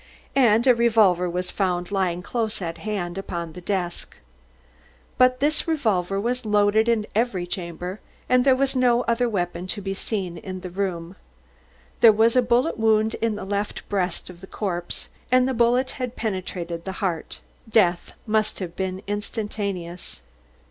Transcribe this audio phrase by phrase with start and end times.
[0.35, 4.15] And a revolver was found lying close at hand, upon the desk.
[5.19, 9.79] But this revolver was loaded in every chamber and there was no other weapon to
[9.79, 11.17] be seen in the room.
[11.99, 15.91] There was a bullet wound in the left breast of the corpse, and the bullet
[15.91, 17.39] had penetrated the heart.
[17.69, 20.19] Death must have been instantaneous.